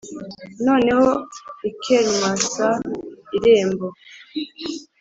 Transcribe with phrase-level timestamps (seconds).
[0.65, 1.09] noneho
[1.69, 2.79] i kermanshah
[3.37, 3.87] irembo